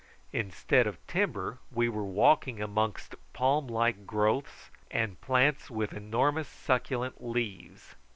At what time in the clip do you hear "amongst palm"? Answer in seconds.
2.59-3.67